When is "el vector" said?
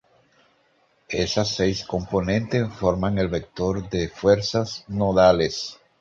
3.19-3.87